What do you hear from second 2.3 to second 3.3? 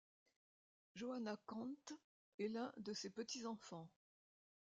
est l'un de ses